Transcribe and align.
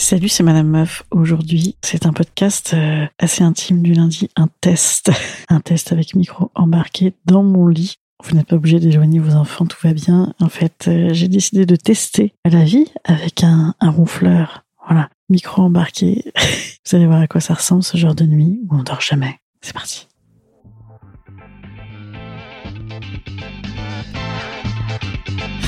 Salut, 0.00 0.30
c'est 0.30 0.42
Madame 0.42 0.66
Meuf. 0.66 1.02
Aujourd'hui, 1.10 1.76
c'est 1.82 2.06
un 2.06 2.14
podcast 2.14 2.72
euh, 2.72 3.04
assez 3.18 3.44
intime 3.44 3.82
du 3.82 3.92
lundi, 3.92 4.30
un 4.34 4.48
test. 4.62 5.12
un 5.50 5.60
test 5.60 5.92
avec 5.92 6.14
micro 6.14 6.50
embarqué 6.54 7.12
dans 7.26 7.42
mon 7.42 7.66
lit. 7.66 7.96
Vous 8.24 8.34
n'êtes 8.34 8.46
pas 8.46 8.56
obligé 8.56 8.80
d'éloigner 8.80 9.18
vos 9.18 9.34
enfants, 9.34 9.66
tout 9.66 9.76
va 9.82 9.92
bien. 9.92 10.32
En 10.40 10.48
fait, 10.48 10.86
euh, 10.88 11.10
j'ai 11.12 11.28
décidé 11.28 11.66
de 11.66 11.76
tester 11.76 12.32
la 12.46 12.64
vie 12.64 12.86
avec 13.04 13.44
un, 13.44 13.74
un 13.78 13.90
ronfleur. 13.90 14.64
Voilà, 14.88 15.10
micro 15.28 15.60
embarqué. 15.60 16.32
Vous 16.86 16.96
allez 16.96 17.06
voir 17.06 17.20
à 17.20 17.26
quoi 17.26 17.42
ça 17.42 17.52
ressemble 17.52 17.82
ce 17.82 17.98
genre 17.98 18.14
de 18.14 18.24
nuit 18.24 18.58
où 18.70 18.76
on 18.76 18.82
dort 18.82 19.02
jamais. 19.02 19.38
C'est 19.60 19.74
parti. 19.74 20.08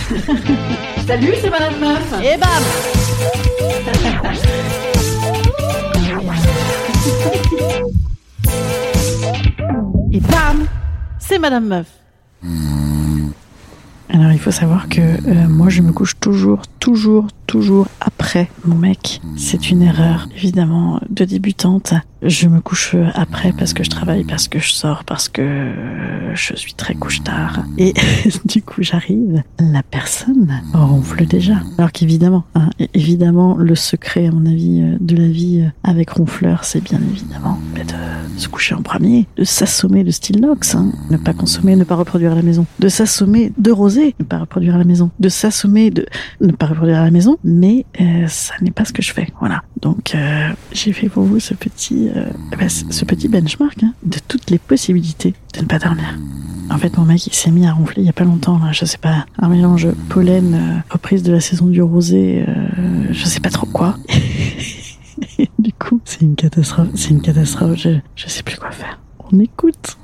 Salut, 1.07 1.35
c'est 1.39 1.51
Madame 1.51 1.79
Meuf. 1.79 2.15
Et 2.25 2.39
bam 2.39 3.52
Et 10.13 10.21
bam 10.21 10.67
C'est 11.19 11.39
Madame 11.39 11.67
Meuf. 11.67 11.87
Alors 14.09 14.33
il 14.33 14.39
faut 14.39 14.51
savoir 14.51 14.89
que 14.89 15.01
euh, 15.01 15.49
moi 15.49 15.69
je 15.71 15.81
me 15.81 15.93
couche 15.93 16.19
toujours, 16.21 16.63
toujours, 16.79 17.29
toujours 17.53 17.87
après 18.01 18.49
mon 18.65 18.77
mec. 18.77 19.21
C'est 19.37 19.71
une 19.71 19.83
erreur 19.83 20.27
évidemment 20.35 21.01
de 21.11 21.27
débutante. 21.27 21.93
Je 22.23 22.49
me 22.49 22.61
couche 22.61 22.97
après 23.15 23.53
parce 23.53 23.75
que 23.75 23.85
je 23.85 23.91
travaille, 23.91 24.25
parce 24.25 24.49
que 24.49 24.59
je 24.59 24.73
sors, 24.73 25.05
parce 25.05 25.29
que 25.29 25.73
je 26.33 26.57
suis 26.57 26.73
très 26.73 26.95
couche 26.95 27.23
tard. 27.23 27.63
Et 27.77 27.93
du 28.47 28.63
coup 28.63 28.83
j'arrive, 28.83 29.43
la 29.59 29.83
personne 29.83 30.63
ronfle 30.73 31.27
déjà. 31.27 31.57
Alors 31.77 31.93
qu'évidemment, 31.93 32.45
hein, 32.55 32.71
évidemment 32.95 33.55
le 33.57 33.75
secret 33.75 34.29
à 34.29 34.31
mon 34.31 34.47
avis 34.47 34.81
euh, 34.81 34.97
de 35.01 35.17
la 35.17 35.29
vie 35.29 35.61
euh, 35.67 35.71
avec 35.85 36.09
ronfleur, 36.09 36.65
c'est 36.65 36.83
bien 36.83 37.01
évidemment 37.11 37.59
de 37.75 38.39
se 38.41 38.49
coucher 38.49 38.75
en 38.75 38.83
premier, 38.83 39.27
de 39.37 39.45
s'assommer 39.45 40.05
de 40.05 40.11
style 40.11 40.41
Nox, 40.41 40.75
hein, 40.75 40.91
ne 41.11 41.19
pas 41.19 41.35
consommer, 41.35 41.77
ne 41.77 41.85
pas 41.85 41.97
reproduire 41.97 42.33
à 42.33 42.35
la 42.35 42.43
maison, 42.43 42.65
de 42.79 42.89
s'assommer 42.89 43.53
de 43.59 43.71
rosé, 43.71 44.15
ne 44.21 44.25
pas 44.25 44.39
reproduire 44.39 44.75
à 44.77 44.79
la 44.79 44.85
maison, 44.85 45.11
de 45.21 45.29
s'assommer 45.29 45.91
de 45.91 46.07
ne 46.41 46.53
pas 46.53 46.67
reproduire 46.67 46.99
à 46.99 47.05
la 47.05 47.11
maison, 47.11 47.37
mais 47.45 47.87
euh, 48.01 48.27
ça 48.29 48.55
n'est 48.61 48.71
pas 48.71 48.85
ce 48.85 48.93
que 48.93 49.03
je 49.03 49.13
fais. 49.13 49.29
Voilà. 49.41 49.63
Donc 49.81 50.15
euh, 50.15 50.51
j'ai 50.73 50.93
fait 50.93 51.09
pour 51.09 51.25
vous 51.25 51.41
ce 51.41 51.55
petit, 51.55 52.09
euh, 52.15 52.27
bah, 52.59 52.69
ce 52.69 53.05
petit 53.05 53.29
benchmark 53.29 53.83
hein, 53.83 53.93
de 54.03 54.19
toutes 54.27 54.51
les 54.51 54.59
possibilités 54.59 55.35
de 55.55 55.61
ne 55.61 55.67
pas 55.67 55.79
dormir. 55.79 56.19
En 56.71 56.79
fait, 56.79 56.97
mon 56.97 57.05
mec, 57.05 57.27
il 57.27 57.35
s'est 57.35 57.51
mis 57.51 57.67
à 57.67 57.73
ronfler 57.73 58.03
il 58.03 58.07
y 58.07 58.09
a 58.09 58.15
pas 58.15 58.25
longtemps, 58.25 58.59
là, 58.59 58.73
je 58.73 58.87
sais 58.87 58.99
pas, 58.99 59.27
un 59.39 59.49
mélange 59.49 59.89
pollen, 60.09 60.55
euh, 60.55 60.79
reprise 60.89 61.23
de 61.23 61.31
la 61.33 61.41
saison 61.41 61.67
du 61.67 61.83
rosé, 61.83 62.45
euh, 62.49 63.07
je 63.11 63.25
sais 63.27 63.41
pas 63.41 63.51
trop 63.51 63.67
quoi. 63.67 63.97
Du 65.59 65.73
coup, 65.73 66.01
c'est 66.05 66.23
une 66.23 66.35
catastrophe, 66.35 66.89
c'est 66.95 67.11
une 67.11 67.21
catastrophe, 67.21 67.77
je, 67.77 67.91
je 68.17 68.27
sais 68.27 68.43
plus 68.43 68.57
quoi 68.57 68.73
faire. 68.73 68.99
On 69.31 69.39
écoute. 69.39 69.97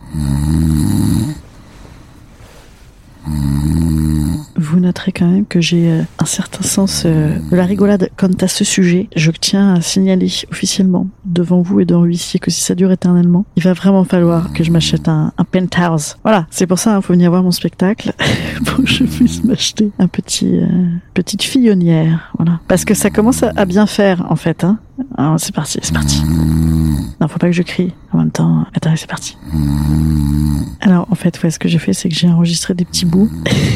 Noterez 4.88 5.12
quand 5.12 5.26
même 5.26 5.44
que 5.44 5.60
j'ai 5.60 5.90
euh, 5.90 6.02
un 6.18 6.24
certain 6.24 6.62
sens 6.62 7.02
euh, 7.04 7.36
de 7.50 7.54
la 7.54 7.66
rigolade 7.66 8.08
quant 8.16 8.30
à 8.40 8.48
ce 8.48 8.64
sujet. 8.64 9.10
Je 9.14 9.30
tiens 9.30 9.74
à 9.74 9.82
signaler 9.82 10.30
officiellement 10.50 11.08
devant 11.26 11.60
vous 11.60 11.80
et 11.80 11.84
devant 11.84 12.04
l'huissier 12.04 12.40
que 12.40 12.50
si 12.50 12.62
ça 12.62 12.74
dure 12.74 12.90
éternellement, 12.90 13.44
il 13.56 13.62
va 13.62 13.74
vraiment 13.74 14.04
falloir 14.04 14.50
que 14.54 14.64
je 14.64 14.70
m'achète 14.70 15.06
un, 15.06 15.34
penthouse. 15.52 16.16
Voilà, 16.22 16.46
c'est 16.50 16.66
pour 16.66 16.78
ça, 16.78 16.96
il 16.96 17.02
faut 17.02 17.12
venir 17.12 17.28
voir 17.28 17.42
mon 17.42 17.50
spectacle 17.50 18.14
pour 18.64 18.78
que 18.78 18.86
je 18.86 19.04
puisse 19.04 19.44
m'acheter 19.44 19.90
un 19.98 20.08
petit 20.08 20.58
euh, 20.58 20.66
petite 21.12 21.42
fillonnière. 21.42 22.32
Voilà, 22.38 22.60
parce 22.66 22.86
que 22.86 22.94
ça 22.94 23.10
commence 23.10 23.42
à 23.42 23.64
bien 23.66 23.84
faire 23.84 24.24
en 24.30 24.36
fait. 24.36 24.64
Hein. 24.64 24.78
Alors 25.18 25.34
c'est 25.40 25.52
parti, 25.52 25.80
c'est 25.82 25.92
parti. 25.92 26.22
Non, 27.20 27.26
faut 27.26 27.38
pas 27.38 27.48
que 27.48 27.52
je 27.52 27.62
crie. 27.62 27.92
En 28.12 28.18
même 28.18 28.30
temps, 28.30 28.64
attends, 28.72 28.94
c'est 28.94 29.08
parti. 29.10 29.36
Alors, 30.80 31.08
en 31.10 31.14
fait, 31.16 31.42
ouais, 31.42 31.50
ce 31.50 31.58
que 31.58 31.68
j'ai 31.68 31.78
fait, 31.78 31.92
c'est 31.92 32.08
que 32.08 32.14
j'ai 32.14 32.28
enregistré 32.28 32.72
des 32.72 32.84
petits 32.84 33.04
bouts. 33.04 33.28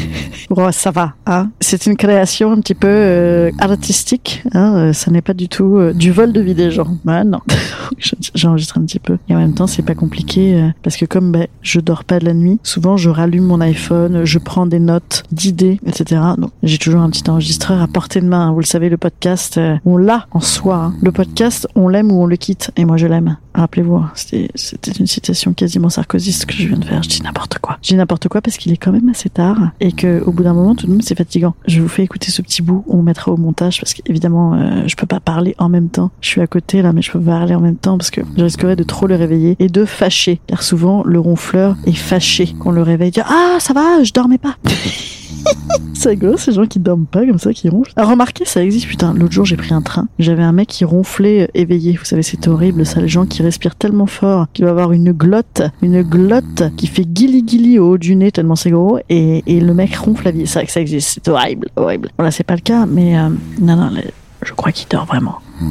bon, 0.49 0.71
ça 0.71 0.91
va. 0.91 1.13
Hein 1.25 1.49
c'est 1.59 1.85
une 1.85 1.97
création 1.97 2.53
un 2.53 2.61
petit 2.61 2.73
peu 2.73 2.87
euh, 2.87 3.51
artistique. 3.59 4.41
Hein 4.53 4.73
euh, 4.75 4.93
ça 4.93 5.11
n'est 5.11 5.21
pas 5.21 5.33
du 5.33 5.49
tout 5.49 5.77
euh, 5.77 5.93
du 5.93 6.11
vol 6.11 6.31
de 6.31 6.39
vie 6.39 6.53
des 6.53 6.71
gens. 6.71 6.97
Bah 7.03 7.25
non. 7.25 7.41
j'ai 7.97 8.47
enregistré 8.47 8.79
un 8.79 8.85
petit 8.85 8.99
peu. 8.99 9.17
Et 9.27 9.35
en 9.35 9.39
même 9.39 9.53
temps, 9.53 9.67
c'est 9.67 9.81
pas 9.83 9.95
compliqué 9.95 10.71
parce 10.81 10.95
que 10.95 11.05
comme 11.05 11.31
bah, 11.33 11.47
je 11.61 11.81
dors 11.81 12.05
pas 12.05 12.19
de 12.19 12.25
la 12.25 12.33
nuit, 12.33 12.59
souvent 12.63 12.95
je 12.95 13.09
rallume 13.09 13.45
mon 13.45 13.59
iPhone, 13.59 14.23
je 14.23 14.39
prends 14.39 14.65
des 14.65 14.79
notes 14.79 15.23
d'idées, 15.31 15.79
etc. 15.85 16.21
Donc, 16.37 16.51
j'ai 16.63 16.77
toujours 16.77 17.01
un 17.01 17.09
petit 17.09 17.29
enregistreur 17.29 17.81
à 17.81 17.87
portée 17.87 18.21
de 18.21 18.27
main. 18.27 18.51
Vous 18.53 18.59
le 18.59 18.65
savez, 18.65 18.87
le 18.89 18.97
podcast, 18.97 19.59
on 19.85 19.97
l'a 19.97 20.27
en 20.31 20.39
soi. 20.39 20.75
hein. 20.75 20.93
Le 21.01 21.11
podcast, 21.11 21.32
on 21.75 21.87
l'aime 21.87 22.11
ou 22.11 22.21
on 22.21 22.25
le 22.25 22.35
quitte. 22.35 22.71
Et 22.77 22.85
moi, 22.85 22.97
je 22.97 23.07
l'aime. 23.07 23.37
Rappelez-vous, 23.53 23.97
hein, 23.97 24.11
c'était 24.15 24.91
une 24.91 25.05
citation 25.05 25.53
quasiment 25.53 25.89
sarkozyste 25.89 26.45
que 26.45 26.53
je 26.53 26.67
viens 26.67 26.77
de 26.77 26.85
faire. 26.85 27.03
Je 27.03 27.09
dis 27.09 27.21
n'importe 27.21 27.59
quoi. 27.59 27.77
Je 27.83 27.89
dis 27.89 27.95
n'importe 27.95 28.27
quoi 28.27 28.41
parce 28.41 28.57
qu'il 28.57 28.71
est 28.71 28.77
quand 28.77 28.91
même 28.91 29.09
assez 29.09 29.29
tard 29.29 29.57
et 29.79 29.91
que 29.91 30.23
au 30.25 30.31
bout 30.31 30.43
d'un 30.43 30.53
moment, 30.53 30.75
tout 30.75 30.87
de 30.87 30.91
même, 30.91 31.01
c'est 31.01 31.15
fatigant. 31.15 31.53
Je 31.67 31.81
vous 31.81 31.87
fais 31.87 32.03
écouter 32.03 32.31
ce 32.31 32.41
petit 32.41 32.61
bout. 32.61 32.83
On 32.87 33.01
mettra 33.03 33.31
au 33.31 33.37
montage 33.37 33.79
parce 33.79 33.93
qu'évidemment, 33.93 34.55
euh, 34.55 34.83
je 34.87 34.95
peux 34.95 35.05
pas 35.05 35.19
parler 35.19 35.55
en 35.59 35.69
même 35.69 35.89
temps. 35.89 36.11
Je 36.21 36.29
suis 36.29 36.41
à 36.41 36.47
côté 36.47 36.81
là, 36.81 36.93
mais 36.93 37.01
je 37.01 37.11
peux 37.11 37.19
pas 37.19 37.31
parler 37.39 37.55
en 37.55 37.61
même 37.61 37.77
temps 37.77 37.97
parce 37.97 38.11
que 38.11 38.21
je 38.37 38.43
risquerais 38.43 38.75
de 38.75 38.83
trop 38.83 39.07
le 39.07 39.15
réveiller 39.15 39.55
et 39.59 39.67
de 39.67 39.85
fâcher. 39.85 40.41
Car 40.47 40.63
souvent, 40.63 41.03
le 41.05 41.19
ronfleur 41.19 41.75
est 41.85 41.93
fâché 41.93 42.53
qu'on 42.59 42.71
le 42.71 42.81
réveille. 42.81 43.13
Ah 43.25 43.57
ça 43.59 43.73
va, 43.73 44.03
je 44.03 44.11
dormais 44.13 44.39
pas. 44.39 44.57
C'est 45.93 46.09
rigolo, 46.09 46.35
ces 46.37 46.51
gens 46.51 46.65
qui 46.65 46.79
dorment 46.79 47.05
pas 47.05 47.25
comme 47.25 47.37
ça, 47.39 47.53
qui 47.53 47.69
ronflent. 47.69 47.93
Alors, 47.95 48.09
remarquez, 48.11 48.43
ça 48.45 48.61
existe, 48.63 48.87
putain. 48.87 49.13
L'autre 49.13 49.31
jour, 49.31 49.45
j'ai 49.45 49.55
pris 49.55 49.73
un 49.73 49.81
train. 49.81 50.07
J'avais 50.19 50.43
un 50.43 50.51
mec 50.51 50.67
qui 50.67 50.83
ronflait 50.83 51.43
euh, 51.43 51.47
éveillé. 51.53 51.93
Vous 51.97 52.03
savez, 52.03 52.23
c'est 52.23 52.45
horrible, 52.49 52.85
ça. 52.85 52.99
Les 52.99 53.07
gens 53.07 53.25
qui 53.25 53.41
respirent 53.41 53.75
tellement 53.75 54.05
fort, 54.07 54.47
qui 54.53 54.63
va 54.63 54.71
avoir 54.71 54.91
une 54.91 55.13
glotte, 55.13 55.61
une 55.81 56.01
glotte 56.01 56.63
qui 56.75 56.87
fait 56.87 57.05
guili 57.05 57.43
guili 57.43 57.79
au 57.79 57.91
haut 57.91 57.97
du 57.97 58.15
nez 58.17 58.31
tellement 58.33 58.55
c'est 58.57 58.71
gros, 58.71 58.99
et, 59.09 59.43
et 59.47 59.61
le 59.61 59.73
mec 59.73 59.95
ronfle 59.95 60.27
à 60.27 60.31
vie. 60.31 60.45
C'est 60.45 60.59
vrai 60.59 60.65
que 60.65 60.71
ça 60.73 60.81
existe. 60.81 61.19
C'est 61.23 61.29
horrible, 61.31 61.69
horrible. 61.77 62.09
Voilà, 62.17 62.31
c'est 62.31 62.43
pas 62.43 62.55
le 62.55 62.61
cas, 62.61 62.85
mais 62.85 63.17
euh, 63.17 63.29
non, 63.61 63.75
non, 63.77 63.89
les- 63.89 64.11
je 64.45 64.51
crois 64.53 64.71
qu'il 64.73 64.89
dort 64.89 65.05
vraiment. 65.05 65.37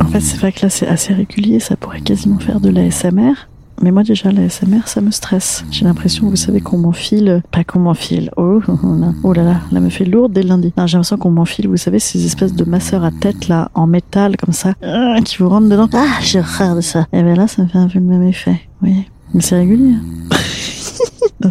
En 0.00 0.06
fait, 0.08 0.20
c'est 0.20 0.36
vrai 0.38 0.52
que 0.52 0.60
là, 0.62 0.70
c'est 0.70 0.86
assez 0.86 1.12
régulier. 1.12 1.58
Ça 1.60 1.76
pourrait 1.76 2.00
quasiment 2.00 2.38
faire 2.38 2.60
de 2.60 2.68
l'ASMR. 2.70 3.32
Mais 3.82 3.90
moi, 3.90 4.02
déjà, 4.02 4.32
l'ASMR, 4.32 4.86
ça 4.86 5.00
me 5.00 5.10
stresse. 5.10 5.64
J'ai 5.70 5.84
l'impression, 5.84 6.28
vous 6.28 6.36
savez, 6.36 6.60
qu'on 6.60 6.78
m'enfile. 6.78 7.42
Pas 7.50 7.62
qu'on 7.64 7.80
m'enfile. 7.80 8.30
Oh, 8.36 8.60
oh, 8.66 8.78
oh, 8.82 8.96
là. 8.98 9.12
oh 9.22 9.32
là 9.32 9.42
là, 9.42 9.60
là 9.70 9.80
me 9.80 9.90
fait 9.90 10.04
lourde 10.04 10.32
dès 10.32 10.42
le 10.42 10.48
lundi. 10.48 10.72
J'ai 10.76 10.92
l'impression 10.96 11.16
qu'on 11.18 11.30
m'enfile, 11.30 11.68
vous 11.68 11.76
savez, 11.76 11.98
ces 11.98 12.24
espèces 12.24 12.54
de 12.54 12.64
masseurs 12.64 13.04
à 13.04 13.10
tête, 13.10 13.48
là, 13.48 13.70
en 13.74 13.86
métal, 13.86 14.36
comme 14.36 14.54
ça, 14.54 14.72
euh, 14.82 15.20
qui 15.22 15.36
vous 15.38 15.48
rentrent 15.48 15.68
dedans. 15.68 15.88
Ah, 15.92 16.18
j'ai 16.22 16.38
horreur 16.40 16.74
de 16.76 16.80
ça. 16.80 17.06
Et 17.12 17.22
bien 17.22 17.34
là, 17.34 17.46
ça 17.46 17.62
me 17.62 17.68
fait 17.68 17.78
un 17.78 17.88
peu 17.88 17.98
le 17.98 18.04
même 18.06 18.22
effet. 18.22 18.60
Oui. 18.82 19.04
Mais 19.34 19.42
c'est 19.42 19.56
régulier. 19.56 19.92
hein. 19.92 20.00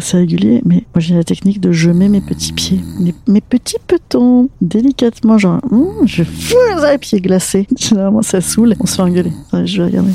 C'est 0.00 0.18
régulier, 0.18 0.60
mais 0.66 0.84
moi 0.94 0.98
j'ai 1.00 1.14
la 1.14 1.24
technique 1.24 1.58
de 1.58 1.72
je 1.72 1.90
mets 1.90 2.10
mes 2.10 2.20
petits 2.20 2.52
pieds, 2.52 2.80
mes, 3.00 3.14
mes 3.28 3.40
petits 3.40 3.78
petons, 3.86 4.50
délicatement, 4.60 5.38
genre, 5.38 5.58
hum, 5.70 5.88
je 6.04 6.22
fous 6.22 6.54
les 6.90 6.98
pieds 6.98 7.20
glacés. 7.20 7.66
Généralement 7.78 8.20
ça 8.20 8.42
saoule, 8.42 8.74
on 8.78 8.84
se 8.84 8.96
fait 8.96 9.02
engueuler. 9.02 9.32
Je 9.64 9.78
vais 9.78 9.88
regarder. 9.88 10.12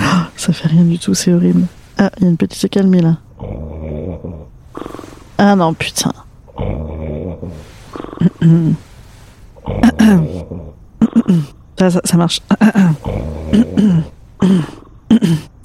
Ah, 0.00 0.27
ça 0.38 0.52
fait 0.52 0.68
rien 0.68 0.84
du 0.84 0.98
tout, 0.98 1.14
c'est 1.14 1.32
horrible. 1.32 1.66
Ah, 1.98 2.10
il 2.18 2.22
y 2.22 2.26
a 2.26 2.30
une 2.30 2.36
petite 2.36 2.64
accalmie 2.64 3.02
là. 3.02 3.16
Ah 5.36 5.56
non, 5.56 5.74
putain. 5.74 6.12
Ça, 11.78 11.90
ça, 11.90 12.16
marche. 12.16 12.40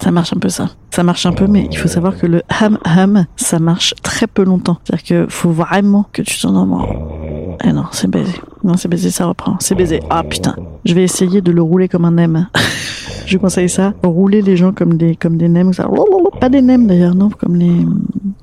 Ça 0.00 0.10
marche 0.10 0.32
un 0.32 0.38
peu 0.38 0.48
ça. 0.48 0.70
Ça 0.90 1.02
marche 1.02 1.26
un 1.26 1.32
peu, 1.32 1.46
mais 1.46 1.68
il 1.70 1.76
faut 1.76 1.88
savoir 1.88 2.16
que 2.16 2.26
le 2.26 2.42
ham 2.48 2.78
ham, 2.84 3.26
ça 3.36 3.58
marche 3.58 3.94
très 4.02 4.26
peu 4.26 4.44
longtemps. 4.44 4.78
C'est-à-dire 4.84 5.06
que 5.06 5.32
faut 5.32 5.50
vraiment 5.50 6.06
que 6.12 6.22
tu 6.22 6.40
t'endormes. 6.40 6.84
Eh 7.64 7.72
non, 7.72 7.86
c'est 7.90 8.08
baisé. 8.08 8.32
Non, 8.62 8.76
c'est 8.76 8.88
baisé, 8.88 9.10
ça 9.10 9.26
reprend. 9.26 9.56
C'est 9.60 9.74
baisé. 9.74 10.00
Ah 10.10 10.22
putain. 10.22 10.56
Je 10.84 10.94
vais 10.94 11.02
essayer 11.02 11.40
de 11.40 11.50
le 11.52 11.62
rouler 11.62 11.88
comme 11.88 12.04
un 12.04 12.12
nem. 12.12 12.48
je 13.26 13.38
conseille 13.38 13.68
ça. 13.68 13.94
Rouler 14.02 14.42
les 14.42 14.56
gens 14.56 14.72
comme 14.72 14.96
des, 14.96 15.16
comme 15.16 15.36
des 15.36 15.48
nems. 15.48 15.72
Pas 16.40 16.48
des 16.48 16.62
nems 16.62 16.86
d'ailleurs, 16.86 17.14
non, 17.14 17.30
comme 17.30 17.56
les, 17.56 17.76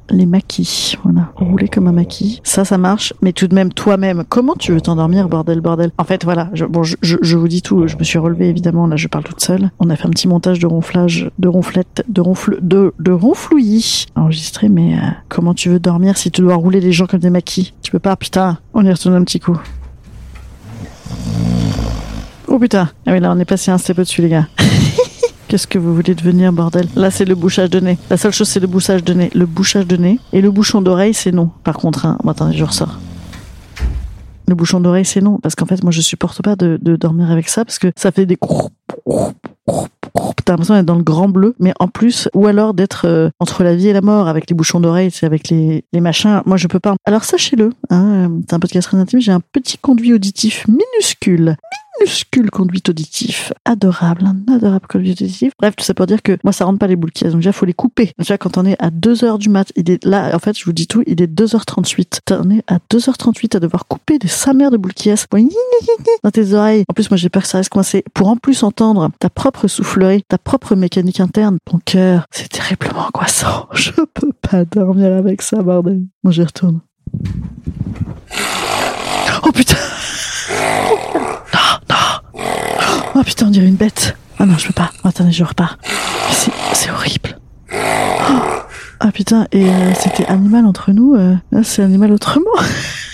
les 0.09 0.25
maquis. 0.25 0.95
Voilà. 1.03 1.31
Rouler 1.35 1.67
comme 1.67 1.87
un 1.87 1.91
maquis. 1.91 2.41
Ça, 2.43 2.65
ça 2.65 2.77
marche. 2.77 3.13
Mais 3.21 3.33
tout 3.33 3.47
de 3.47 3.55
même, 3.55 3.71
toi-même, 3.73 4.23
comment 4.27 4.55
tu 4.57 4.71
veux 4.71 4.81
t'endormir, 4.81 5.29
bordel, 5.29 5.61
bordel? 5.61 5.91
En 5.97 6.03
fait, 6.03 6.23
voilà. 6.23 6.49
Je, 6.53 6.65
bon, 6.65 6.83
je, 6.83 6.95
je, 7.01 7.17
je 7.21 7.37
vous 7.37 7.47
dis 7.47 7.61
tout. 7.61 7.87
Je 7.87 7.97
me 7.97 8.03
suis 8.03 8.19
relevée, 8.19 8.49
évidemment. 8.49 8.87
Là, 8.87 8.95
je 8.95 9.07
parle 9.07 9.23
toute 9.23 9.41
seule. 9.41 9.71
On 9.79 9.89
a 9.89 9.95
fait 9.95 10.07
un 10.07 10.11
petit 10.11 10.27
montage 10.27 10.59
de 10.59 10.67
ronflage, 10.67 11.29
de 11.39 11.47
ronflette, 11.47 12.03
de 12.07 12.21
ronfle, 12.21 12.57
de, 12.61 12.93
de 12.99 13.11
ronflouillis 13.11 14.07
enregistré. 14.15 14.69
Mais 14.69 14.95
euh, 14.95 14.99
comment 15.29 15.53
tu 15.53 15.69
veux 15.69 15.79
dormir 15.79 16.17
si 16.17 16.31
tu 16.31 16.41
dois 16.41 16.55
rouler 16.55 16.79
les 16.79 16.91
gens 16.91 17.07
comme 17.07 17.19
des 17.19 17.29
maquis? 17.29 17.73
Tu 17.81 17.91
peux 17.91 17.99
pas, 17.99 18.15
putain. 18.15 18.57
On 18.73 18.85
y 18.85 18.91
retourne 18.91 19.15
un 19.15 19.23
petit 19.23 19.39
coup. 19.39 19.59
Oh 22.47 22.59
putain. 22.59 22.89
Ah 23.05 23.13
oui, 23.13 23.19
là, 23.19 23.31
on 23.31 23.39
est 23.39 23.45
passé 23.45 23.71
un 23.71 23.77
step 23.77 23.99
au-dessus, 23.99 24.21
les 24.21 24.29
gars. 24.29 24.47
Qu'est-ce 25.51 25.67
que 25.67 25.77
vous 25.77 25.93
voulez 25.93 26.15
devenir, 26.15 26.53
bordel? 26.53 26.87
Là, 26.95 27.11
c'est 27.11 27.25
le 27.25 27.35
bouchage 27.35 27.69
de 27.69 27.81
nez. 27.81 27.97
La 28.09 28.15
seule 28.15 28.31
chose, 28.31 28.47
c'est 28.47 28.61
le 28.61 28.67
bouchage 28.67 29.03
de 29.03 29.13
nez. 29.13 29.29
Le 29.35 29.45
bouchage 29.45 29.85
de 29.85 29.97
nez. 29.97 30.17
Et 30.31 30.39
le 30.39 30.49
bouchon 30.49 30.81
d'oreille, 30.81 31.13
c'est 31.13 31.33
non. 31.33 31.49
Par 31.65 31.75
contre, 31.75 32.05
hein, 32.05 32.17
bon, 32.23 32.31
attendez, 32.31 32.55
je 32.55 32.63
ressors. 32.63 32.97
Le 34.47 34.55
bouchon 34.55 34.79
d'oreille, 34.79 35.03
c'est 35.03 35.19
non. 35.19 35.39
Parce 35.39 35.55
qu'en 35.55 35.65
fait, 35.65 35.83
moi, 35.83 35.91
je 35.91 35.99
supporte 35.99 36.41
pas 36.41 36.55
de, 36.55 36.77
dormir 36.95 37.29
avec 37.29 37.49
ça 37.49 37.65
parce 37.65 37.79
que 37.79 37.91
ça 37.97 38.13
fait 38.13 38.25
des 38.25 38.37
T'as 40.45 40.53
l'impression 40.53 40.73
d'être 40.75 40.85
dans 40.85 40.95
le 40.95 41.03
grand 41.03 41.27
bleu, 41.27 41.53
mais 41.59 41.73
en 41.81 41.89
plus, 41.89 42.29
ou 42.33 42.47
alors 42.47 42.73
d'être 42.73 43.05
euh, 43.05 43.29
entre 43.41 43.65
la 43.65 43.75
vie 43.75 43.89
et 43.89 43.93
la 43.93 44.01
mort 44.01 44.29
avec 44.29 44.49
les 44.49 44.55
bouchons 44.55 44.79
d'oreille, 44.79 45.11
c'est 45.11 45.25
avec 45.25 45.49
les, 45.49 45.83
machins. 45.95 46.41
Moi, 46.45 46.55
je 46.55 46.67
peux 46.67 46.79
pas. 46.79 46.95
Alors 47.03 47.25
sachez-le, 47.25 47.71
hein, 47.89 48.31
c'est 48.47 48.53
un 48.53 48.59
podcast 48.59 48.87
très 48.87 48.97
intime. 48.97 49.19
J'ai 49.19 49.33
un 49.33 49.41
petit 49.41 49.77
conduit 49.77 50.13
auditif 50.13 50.65
minuscule, 50.69 51.57
minuscule 52.01 52.49
conduit 52.49 52.81
auditif, 52.89 53.53
adorable, 53.65 54.25
un 54.25 54.53
adorable 54.53 54.87
conduit 54.87 55.11
auditif. 55.11 55.53
Bref, 55.59 55.75
tout 55.75 55.83
ça 55.83 55.93
pour 55.93 56.07
dire 56.07 56.21
que 56.21 56.37
moi, 56.43 56.51
ça 56.53 56.65
rentre 56.65 56.79
pas 56.79 56.87
les 56.87 56.95
boules 56.95 57.11
qui 57.11 57.23
Donc 57.25 57.35
déjà, 57.35 57.51
faut 57.51 57.65
les 57.65 57.73
couper. 57.73 58.11
Déjà, 58.17 58.37
quand 58.37 58.57
on 58.57 58.65
est 58.65 58.75
à 58.79 58.89
2 58.89 59.23
heures 59.23 59.37
du 59.37 59.49
mat, 59.49 59.71
il 59.75 59.89
est 59.89 60.03
là. 60.05 60.35
En 60.35 60.39
fait, 60.39 60.57
je 60.57 60.65
vous 60.65 60.73
dis 60.73 60.87
tout, 60.87 61.03
il 61.05 61.21
est 61.21 61.27
2h38. 61.27 62.21
On 62.31 62.49
est 62.49 62.63
à 62.67 62.79
2h38 62.91 63.57
à 63.57 63.59
devoir 63.59 63.87
couper 63.87 64.17
des 64.17 64.27
sa 64.27 64.53
mère 64.53 64.71
de 64.71 64.77
boules 64.77 64.93
qui 64.93 65.11
dans 66.23 66.31
tes 66.31 66.53
oreilles. 66.53 66.85
En 66.87 66.93
plus, 66.93 67.09
moi, 67.11 67.17
j'ai 67.17 67.29
peur 67.29 67.43
que 67.43 67.47
ça 67.47 67.57
reste 67.57 67.69
coincé. 67.69 68.03
Pour 68.13 68.27
en 68.29 68.37
plus 68.37 68.63
entendre 68.63 69.11
ta 69.19 69.29
propre 69.29 69.67
soufflerie, 69.67 70.23
ta 70.27 70.37
propre 70.37 70.75
mécanique 70.75 71.19
interne, 71.19 71.57
ton 71.65 71.79
cœur, 71.83 72.25
c'est 72.31 72.49
terriblement 72.49 73.07
angoissant. 73.07 73.67
Je 73.73 73.91
peux 73.91 74.31
pas 74.41 74.65
dormir 74.65 75.13
avec 75.13 75.41
ça, 75.41 75.61
bordel. 75.61 76.03
Moi, 76.23 76.31
j'y 76.31 76.43
retourne. 76.43 76.81
Oh 79.43 79.51
putain 79.51 79.75
Oh 83.13 83.23
putain, 83.23 83.47
on 83.47 83.49
dirait 83.49 83.67
une 83.67 83.75
bête. 83.75 84.15
Ah 84.39 84.45
non, 84.45 84.57
je 84.57 84.67
peux 84.67 84.73
pas. 84.73 84.91
Attendez, 85.03 85.31
je 85.31 85.43
repars. 85.43 85.77
C'est, 86.73 86.89
horrible. 86.89 87.37
Ah 87.69 89.11
putain, 89.13 89.47
et 89.51 89.67
euh, 89.67 89.93
c'était 89.95 90.25
animal 90.27 90.65
entre 90.65 90.91
nous. 90.91 91.15
Euh, 91.15 91.35
là, 91.51 91.61
c'est 91.63 91.83
animal 91.83 92.11
autrement. 92.11 92.45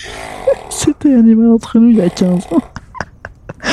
c'était 0.70 1.14
animal 1.14 1.52
entre 1.52 1.80
nous 1.80 1.90
il 1.90 1.98
y 1.98 2.02
a 2.02 2.10
15 2.10 2.46
ans. 2.52 2.62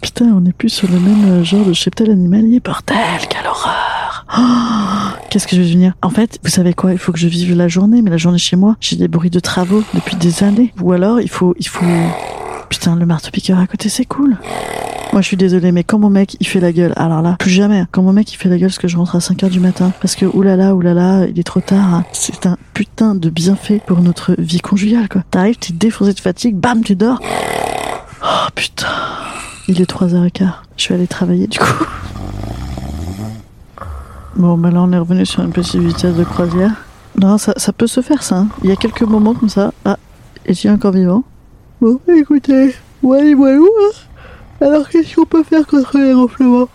Putain, 0.00 0.26
on 0.26 0.40
n'est 0.40 0.52
plus 0.52 0.68
sur 0.68 0.90
le 0.90 0.98
même 0.98 1.24
euh, 1.24 1.44
genre 1.44 1.64
de 1.64 1.72
cheptel 1.72 2.10
animalier, 2.10 2.60
bordel, 2.60 2.96
quelle 3.28 3.46
horreur 3.46 4.26
Oh, 4.36 5.16
Qu'est-ce 5.30 5.46
que 5.46 5.56
je 5.56 5.62
vais 5.62 5.66
devenir? 5.68 5.94
En 6.02 6.10
fait, 6.10 6.38
vous 6.42 6.50
savez 6.50 6.74
quoi? 6.74 6.92
Il 6.92 6.98
faut 6.98 7.12
que 7.12 7.18
je 7.18 7.28
vive 7.28 7.56
la 7.56 7.68
journée, 7.68 8.02
mais 8.02 8.10
la 8.10 8.16
journée 8.16 8.38
chez 8.38 8.56
moi, 8.56 8.76
j'ai 8.80 8.96
des 8.96 9.08
bruits 9.08 9.30
de 9.30 9.40
travaux 9.40 9.82
depuis 9.94 10.16
des 10.16 10.42
années. 10.42 10.72
Ou 10.80 10.92
alors, 10.92 11.20
il 11.20 11.30
faut, 11.30 11.54
il 11.58 11.68
faut. 11.68 11.84
Putain, 12.68 12.96
le 12.96 13.06
marteau-piqueur 13.06 13.58
à 13.58 13.66
côté, 13.66 13.88
c'est 13.88 14.04
cool. 14.04 14.36
Moi, 15.14 15.20
je 15.22 15.28
suis 15.28 15.36
désolée, 15.36 15.70
mais 15.70 15.84
quand 15.84 16.00
mon 16.00 16.10
mec, 16.10 16.36
il 16.40 16.46
fait 16.48 16.58
la 16.58 16.72
gueule, 16.72 16.92
alors 16.96 17.22
là, 17.22 17.36
plus 17.38 17.48
jamais. 17.48 17.84
Quand 17.92 18.02
mon 18.02 18.12
mec, 18.12 18.32
il 18.32 18.36
fait 18.36 18.48
la 18.48 18.58
gueule 18.58 18.66
parce 18.70 18.80
que 18.80 18.88
je 18.88 18.96
rentre 18.96 19.14
à 19.14 19.20
5 19.20 19.44
heures 19.44 19.48
du 19.48 19.60
matin, 19.60 19.92
parce 20.00 20.16
que 20.16 20.26
oulala, 20.26 20.74
oulala, 20.74 21.28
il 21.28 21.38
est 21.38 21.44
trop 21.44 21.60
tard, 21.60 21.94
hein. 21.94 22.04
c'est 22.10 22.46
un 22.46 22.56
putain 22.72 23.14
de 23.14 23.30
bienfait 23.30 23.80
pour 23.86 24.00
notre 24.00 24.34
vie 24.38 24.58
conjugale, 24.58 25.08
quoi. 25.08 25.22
T'arrives, 25.30 25.54
t'es 25.54 25.72
défoncé 25.72 26.14
de 26.14 26.18
fatigue, 26.18 26.56
bam, 26.56 26.82
tu 26.82 26.96
dors. 26.96 27.20
Oh 28.24 28.48
putain. 28.56 28.88
Il 29.68 29.80
est 29.80 29.88
3h15. 29.88 30.48
Je 30.76 30.88
vais 30.88 30.94
aller 30.96 31.06
travailler 31.06 31.46
du 31.46 31.60
coup. 31.60 31.84
Bon, 34.34 34.58
bah 34.58 34.72
là, 34.72 34.82
on 34.82 34.90
est 34.92 34.98
revenu 34.98 35.24
sur 35.24 35.44
une 35.44 35.52
petite 35.52 35.80
vitesse 35.80 36.16
de 36.16 36.24
croisière. 36.24 36.72
Non, 37.20 37.38
ça, 37.38 37.54
peut 37.72 37.86
se 37.86 38.00
faire, 38.00 38.24
ça. 38.24 38.38
hein. 38.38 38.48
Il 38.64 38.68
y 38.68 38.72
a 38.72 38.76
quelques 38.76 39.02
moments 39.02 39.34
comme 39.34 39.48
ça. 39.48 39.70
Ah, 39.84 39.96
est-il 40.44 40.72
encore 40.72 40.90
vivant? 40.90 41.22
Bon, 41.80 42.00
écoutez, 42.08 42.74
ouais, 43.04 43.32
ouais, 43.34 43.54
hein. 43.54 43.90
Alors, 44.64 44.88
qu'est-ce 44.88 45.14
qu'on 45.14 45.26
peut 45.26 45.42
faire 45.44 45.66
contre 45.66 45.98
les 45.98 46.14
ronflements? 46.14 46.68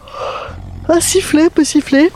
Ah, 0.88 1.01
siffler, 1.01 1.50
peut 1.50 1.63
siffler. 1.63 2.12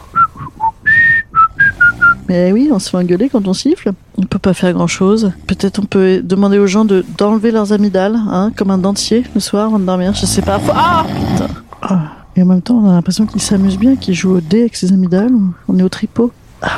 Mais 2.30 2.52
oui, 2.52 2.70
on 2.72 2.78
se 2.80 2.90
fait 2.90 2.98
engueuler 2.98 3.28
quand 3.30 3.48
on 3.48 3.54
siffle. 3.54 3.92
On 4.18 4.24
peut 4.24 4.40
pas 4.40 4.54
faire 4.54 4.72
grand 4.74 4.88
chose. 4.88 5.32
Peut-être 5.48 5.80
on 5.80 5.86
peut 5.86 6.22
demander 6.24 6.60
aux 6.60 6.68
gens 6.68 6.86
de 6.86 7.04
d'enlever 7.18 7.52
leurs 7.52 7.74
amygdales, 7.74 8.16
hein, 8.16 8.52
comme 8.56 8.70
un 8.72 8.78
dentier 8.78 9.24
le 9.34 9.42
soir 9.42 9.66
avant 9.66 9.80
de 9.80 9.86
dormir. 9.86 10.14
Je 10.14 10.26
sais 10.26 10.42
pas. 10.44 10.60
Ah 10.74 11.06
Putain. 11.32 11.48
Ah. 11.82 12.00
Et 12.36 12.44
en 12.44 12.46
même 12.46 12.62
temps, 12.62 12.76
on 12.76 12.90
a 12.90 12.94
l'impression 12.94 13.26
qu'il 13.26 13.42
s'amuse 13.42 13.78
bien, 13.78 13.96
qu'il 13.96 14.14
joue 14.14 14.38
au 14.38 14.42
dé 14.42 14.62
avec 14.62 14.76
ses 14.76 14.94
amygdales. 14.94 15.32
On 15.68 15.78
est 15.78 15.84
au 15.84 15.90
tripot. 15.90 16.32
Ah. 16.62 16.78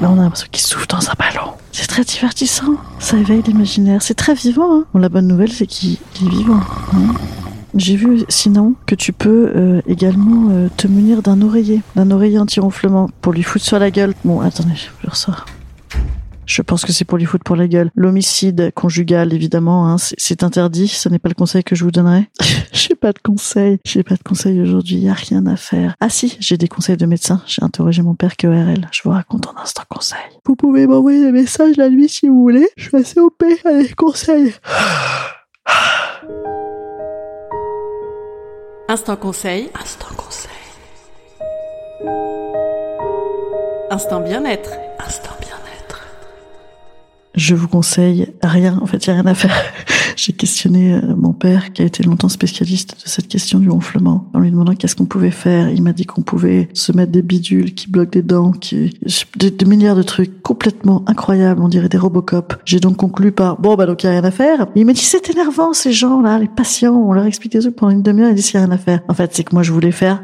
Là, 0.00 0.08
on 0.10 0.18
a 0.18 0.22
l'impression 0.22 0.48
qu'il 0.50 0.62
souffle 0.62 0.86
dans 0.88 0.98
un 1.10 1.12
ballon. 1.18 1.50
C'est 1.72 1.86
très 1.88 2.04
divertissant. 2.04 2.76
Ça 2.98 3.16
éveille 3.18 3.42
l'imaginaire. 3.46 4.00
C'est 4.02 4.14
très 4.14 4.34
vivant. 4.34 4.78
Hein. 4.78 4.84
Bon, 4.94 5.00
la 5.00 5.08
bonne 5.08 5.26
nouvelle, 5.26 5.52
c'est 5.52 5.66
qu'il 5.66 5.98
il 6.22 6.26
est 6.28 6.30
vivant. 6.30 6.60
hein. 6.94 7.14
J'ai 7.76 7.96
vu 7.96 8.24
sinon 8.28 8.74
que 8.86 8.94
tu 8.94 9.12
peux 9.12 9.52
euh, 9.54 9.80
également 9.86 10.48
euh, 10.50 10.68
te 10.76 10.88
munir 10.88 11.22
d'un 11.22 11.40
oreiller, 11.40 11.82
d'un 11.94 12.10
oreiller 12.10 12.38
anti-ronflement 12.38 13.08
pour 13.20 13.32
lui 13.32 13.42
foutre 13.42 13.64
sur 13.64 13.78
la 13.78 13.90
gueule. 13.90 14.14
Bon, 14.24 14.40
attendez, 14.40 14.74
je 14.74 15.08
ressors. 15.08 15.46
Je 16.46 16.62
pense 16.62 16.84
que 16.84 16.92
c'est 16.92 17.04
pour 17.04 17.16
lui 17.16 17.26
foutre 17.26 17.44
pour 17.44 17.54
la 17.54 17.68
gueule. 17.68 17.92
L'homicide 17.94 18.72
conjugal, 18.74 19.32
évidemment, 19.32 19.88
hein, 19.88 19.98
c'est- 19.98 20.42
interdit. 20.42 20.88
Ce 20.88 21.08
n'est 21.08 21.20
pas 21.20 21.28
le 21.28 21.36
conseil 21.36 21.62
que 21.62 21.76
je 21.76 21.84
vous 21.84 21.92
donnerai. 21.92 22.28
j'ai 22.72 22.96
pas 22.96 23.12
de 23.12 23.20
conseil. 23.22 23.78
J'ai 23.84 24.02
pas 24.02 24.16
de 24.16 24.22
conseil 24.24 24.60
aujourd'hui. 24.60 24.96
Y 24.96 25.08
a 25.08 25.12
rien 25.14 25.46
à 25.46 25.54
faire. 25.54 25.94
Ah 26.00 26.08
si, 26.08 26.36
j'ai 26.40 26.56
des 26.56 26.66
conseils 26.66 26.96
de 26.96 27.06
médecin. 27.06 27.40
J'ai 27.46 27.62
interrogé 27.62 28.02
mon 28.02 28.16
père 28.16 28.36
QRL. 28.36 28.88
Je 28.90 29.00
vous 29.04 29.10
raconte 29.10 29.46
en 29.46 29.54
instant 29.62 29.84
conseil. 29.88 30.18
Vous 30.44 30.56
pouvez 30.56 30.88
m'envoyer 30.88 31.22
des 31.22 31.30
messages 31.30 31.76
la 31.76 31.88
nuit 31.88 32.08
si 32.08 32.26
vous 32.26 32.40
voulez. 32.40 32.68
Je 32.76 32.88
suis 32.88 32.96
assez 32.96 33.20
OP. 33.20 33.44
Allez, 33.64 33.90
conseil. 33.90 34.52
Instant 38.90 39.14
conseil. 39.14 39.70
Instant 39.80 40.12
conseil. 40.16 40.50
Instant 43.88 44.20
bien-être. 44.20 44.72
Instant 44.98 45.30
bien-être. 45.38 46.08
Je 47.36 47.54
vous 47.54 47.68
conseille 47.68 48.34
rien. 48.42 48.80
En 48.82 48.86
fait, 48.86 48.96
il 48.96 49.06
y 49.06 49.10
a 49.10 49.14
rien 49.14 49.26
à 49.26 49.34
faire. 49.36 49.54
J'ai 50.22 50.34
questionné 50.34 50.92
euh, 50.92 51.16
mon 51.16 51.32
père, 51.32 51.72
qui 51.72 51.80
a 51.80 51.86
été 51.86 52.02
longtemps 52.02 52.28
spécialiste 52.28 52.94
de 53.02 53.08
cette 53.08 53.26
question 53.26 53.58
du 53.58 53.70
ronflement, 53.70 54.28
en 54.34 54.40
lui 54.40 54.50
demandant 54.50 54.74
qu'est-ce 54.74 54.94
qu'on 54.94 55.06
pouvait 55.06 55.30
faire. 55.30 55.70
Il 55.70 55.82
m'a 55.82 55.94
dit 55.94 56.04
qu'on 56.04 56.20
pouvait 56.20 56.68
se 56.74 56.92
mettre 56.92 57.10
des 57.10 57.22
bidules 57.22 57.72
qui 57.72 57.88
bloquent 57.88 58.10
des 58.10 58.20
dents, 58.20 58.52
qui 58.52 58.98
des, 59.38 59.50
des 59.50 59.64
milliards 59.64 59.96
de 59.96 60.02
trucs 60.02 60.42
complètement 60.42 61.04
incroyables. 61.06 61.62
On 61.62 61.68
dirait 61.68 61.88
des 61.88 61.96
Robocop. 61.96 62.54
J'ai 62.66 62.80
donc 62.80 62.98
conclu 62.98 63.32
par 63.32 63.58
bon 63.62 63.76
bah 63.76 63.86
donc 63.86 64.02
il 64.02 64.06
y 64.06 64.08
a 64.10 64.12
rien 64.12 64.24
à 64.24 64.30
faire. 64.30 64.66
Il 64.76 64.84
m'a 64.84 64.92
dit 64.92 65.00
c'est 65.00 65.30
énervant 65.30 65.72
ces 65.72 65.92
gens-là, 65.92 66.38
les 66.38 66.48
patients. 66.48 67.02
On 67.02 67.14
leur 67.14 67.24
explique 67.24 67.52
des 67.52 67.60
trucs 67.60 67.76
pendant 67.76 67.92
une 67.92 68.02
demi-heure. 68.02 68.28
Il 68.28 68.34
dit 68.34 68.42
s'il 68.42 68.56
y 68.56 68.62
a 68.62 68.66
rien 68.66 68.74
à 68.74 68.78
faire. 68.78 69.00
En 69.08 69.14
fait, 69.14 69.34
c'est 69.34 69.44
que 69.44 69.54
moi 69.54 69.62
je 69.62 69.72
voulais 69.72 69.90
faire 69.90 70.22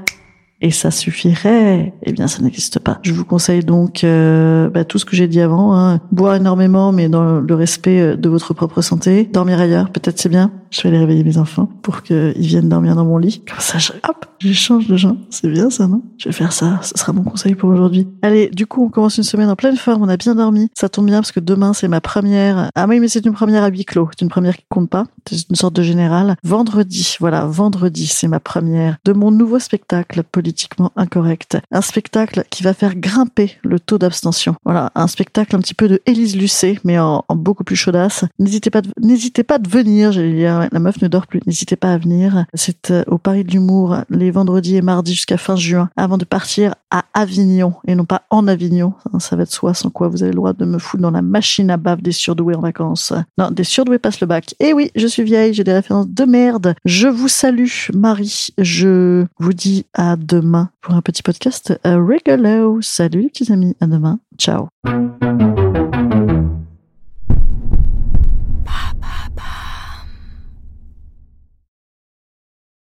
et 0.60 0.70
ça 0.70 0.90
suffirait 0.90 1.92
Eh 2.02 2.12
bien, 2.12 2.26
ça 2.28 2.42
n'existe 2.42 2.78
pas. 2.78 2.98
Je 3.02 3.12
vous 3.12 3.24
conseille 3.24 3.64
donc 3.64 4.04
euh, 4.04 4.70
bah, 4.70 4.84
tout 4.84 4.98
ce 4.98 5.04
que 5.04 5.16
j'ai 5.16 5.28
dit 5.28 5.40
avant. 5.40 5.76
Hein. 5.76 6.00
Boire 6.12 6.36
énormément, 6.36 6.92
mais 6.92 7.08
dans 7.08 7.40
le 7.40 7.54
respect 7.54 8.00
euh, 8.00 8.16
de 8.16 8.28
votre 8.28 8.54
propre 8.54 8.80
santé. 8.80 9.28
Dormir 9.32 9.60
ailleurs, 9.60 9.90
peut-être 9.90 10.18
c'est 10.18 10.28
bien. 10.28 10.50
Je 10.70 10.82
vais 10.82 10.88
aller 10.88 10.98
réveiller 10.98 11.24
mes 11.24 11.38
enfants 11.38 11.68
pour 11.82 12.02
qu'ils 12.02 12.34
viennent 12.38 12.68
dormir 12.68 12.96
dans 12.96 13.04
mon 13.04 13.18
lit. 13.18 13.42
Comme 13.46 13.60
ça, 13.60 13.78
je... 13.78 13.92
hop, 14.08 14.26
J'échange 14.38 14.86
de 14.86 14.96
gens. 14.96 15.16
C'est 15.30 15.48
bien 15.48 15.70
ça, 15.70 15.86
non? 15.86 16.02
Je 16.18 16.28
vais 16.28 16.32
faire 16.32 16.52
ça. 16.52 16.78
Ce 16.82 16.92
sera 16.96 17.12
mon 17.12 17.22
conseil 17.22 17.54
pour 17.54 17.70
aujourd'hui. 17.70 18.06
Allez, 18.22 18.48
du 18.48 18.66
coup, 18.66 18.84
on 18.84 18.88
commence 18.88 19.16
une 19.16 19.24
semaine 19.24 19.48
en 19.48 19.56
pleine 19.56 19.76
forme. 19.76 20.02
On 20.02 20.08
a 20.08 20.16
bien 20.16 20.34
dormi. 20.34 20.68
Ça 20.74 20.88
tombe 20.88 21.06
bien 21.06 21.20
parce 21.20 21.32
que 21.32 21.40
demain, 21.40 21.72
c'est 21.72 21.88
ma 21.88 22.00
première. 22.00 22.70
Ah 22.74 22.86
oui, 22.88 23.00
mais 23.00 23.08
c'est 23.08 23.24
une 23.24 23.32
première 23.32 23.62
à 23.62 23.68
huis 23.68 23.84
clos. 23.84 24.08
C'est 24.10 24.22
une 24.22 24.30
première 24.30 24.56
qui 24.56 24.64
compte 24.68 24.90
pas. 24.90 25.04
C'est 25.28 25.48
une 25.48 25.56
sorte 25.56 25.74
de 25.74 25.82
général. 25.82 26.36
Vendredi, 26.44 27.16
voilà, 27.20 27.46
vendredi, 27.46 28.06
c'est 28.06 28.28
ma 28.28 28.40
première 28.40 28.96
de 29.04 29.12
mon 29.12 29.30
nouveau 29.30 29.58
spectacle 29.58 30.22
politiquement 30.46 30.92
incorrect. 30.94 31.58
Un 31.72 31.80
spectacle 31.80 32.44
qui 32.50 32.62
va 32.62 32.72
faire 32.72 32.94
grimper 32.94 33.58
le 33.64 33.80
taux 33.80 33.98
d'abstention. 33.98 34.54
Voilà, 34.64 34.92
un 34.94 35.08
spectacle 35.08 35.56
un 35.56 35.58
petit 35.58 35.74
peu 35.74 35.88
de 35.88 36.00
Élise 36.06 36.36
Lucet, 36.36 36.78
mais 36.84 37.00
en, 37.00 37.24
beaucoup 37.30 37.64
plus 37.64 37.74
chaudasse. 37.74 38.24
N'hésitez 38.38 38.70
pas, 38.70 38.80
n'hésitez 39.02 39.42
pas 39.42 39.58
de 39.58 39.68
venir. 39.68 40.12
J'allais 40.12 40.34
dire, 40.34 40.68
la 40.70 40.78
meuf 40.78 41.02
ne 41.02 41.08
dort 41.08 41.26
plus. 41.26 41.40
N'hésitez 41.46 41.74
pas 41.74 41.92
à 41.92 41.98
venir. 41.98 42.46
C'est 42.54 42.92
euh, 42.92 43.02
au 43.08 43.18
Paris 43.18 43.42
de 43.42 43.50
l'humour 43.50 43.96
les 44.08 44.30
vendredis 44.30 44.76
et 44.76 44.82
mardis 44.82 45.14
jusqu'à 45.14 45.36
fin 45.36 45.56
juin 45.56 45.90
avant 45.96 46.16
de 46.16 46.24
partir 46.24 46.76
à 46.92 47.04
Avignon 47.12 47.74
et 47.88 47.96
non 47.96 48.04
pas 48.04 48.22
en 48.30 48.46
Avignon. 48.46 48.94
Ça 49.18 49.34
va 49.34 49.42
être 49.42 49.52
soi 49.52 49.74
sans 49.74 49.90
quoi 49.90 50.06
vous 50.06 50.22
avez 50.22 50.30
le 50.30 50.36
droit 50.36 50.52
de 50.52 50.64
me 50.64 50.78
foutre 50.78 51.02
dans 51.02 51.10
la 51.10 51.22
machine 51.22 51.72
à 51.72 51.76
bave 51.76 52.02
des 52.02 52.12
surdoués 52.12 52.54
en 52.54 52.60
vacances. 52.60 53.12
Non, 53.36 53.50
des 53.50 53.64
surdoués 53.64 53.98
passent 53.98 54.20
le 54.20 54.28
bac. 54.28 54.54
Eh 54.60 54.72
oui, 54.72 54.92
je 54.94 55.08
suis 55.08 55.24
vieille, 55.24 55.54
j'ai 55.54 55.64
des 55.64 55.72
références 55.72 56.08
de 56.08 56.24
merde. 56.24 56.76
Je 56.84 57.08
vous 57.08 57.26
salue, 57.26 57.66
Marie. 57.92 58.46
Je 58.58 59.26
vous 59.40 59.52
dis 59.52 59.86
à 59.92 60.14
demain 60.14 60.35
pour 60.80 60.94
un 60.94 61.02
petit 61.02 61.22
podcast 61.22 61.78
rigolo. 61.84 62.80
Salut 62.82 63.22
les 63.22 63.28
petits 63.28 63.52
amis, 63.52 63.76
à 63.80 63.86
demain. 63.86 64.20
Ciao. 64.38 64.68